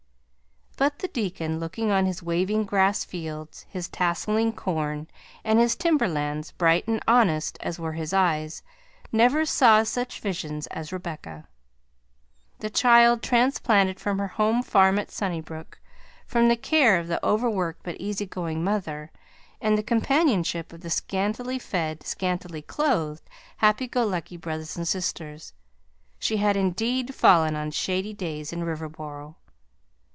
[0.77, 5.05] But the deacon, looking on his waving grass fields, his tasseling corn
[5.43, 8.63] and his timber lands, bright and honest as were his eyes,
[9.11, 11.47] never saw such visions as Rebecca.
[12.61, 15.79] The child, transplanted from her home farm at Sunnybrook,
[16.25, 19.11] from the care of the overworked but easy going mother,
[19.61, 25.53] and the companionship of the scantily fed, scantily clothed, happy go lucky brothers and sisters
[26.17, 29.35] she had indeed fallen on shady days in Riverboro.